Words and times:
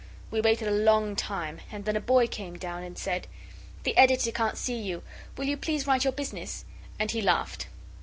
We 0.31 0.41
waited 0.41 0.67
a 0.67 0.71
long 0.71 1.15
time, 1.15 1.59
and 1.71 1.85
then 1.85 1.95
a 1.95 2.01
boy 2.01 2.25
came 2.25 2.57
down 2.57 2.81
and 2.81 2.97
said 2.97 3.27
'The 3.83 3.95
Editor 3.95 4.31
can't 4.31 4.57
see 4.57 4.73
you. 4.79 5.03
Will 5.37 5.45
you 5.45 5.57
please 5.57 5.85
write 5.85 6.05
your 6.05 6.13
business?' 6.13 6.65
And 6.99 7.11
he 7.11 7.21
laughed. 7.21 7.67